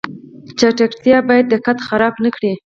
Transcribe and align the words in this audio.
چټکتیا 0.59 1.17
باید 1.27 1.45
دقت 1.53 1.77
خراب 1.87 2.15
نکړي 2.25 2.53